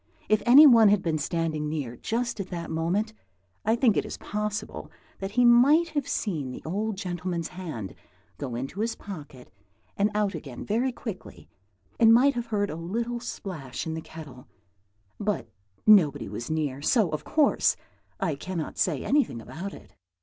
[0.29, 3.13] If any one had been standing near just at that moment,
[3.63, 4.89] I think it is possible
[5.19, 7.93] that he might have seen the old gentleman's hand
[8.39, 9.51] go into his pocket
[9.95, 11.49] and out again very quickly,
[11.99, 14.47] and might have heard a little splash in the kettle;
[15.19, 15.47] but
[15.85, 17.75] nobody was near, so, of course,
[18.19, 19.93] I cannot say anything about it.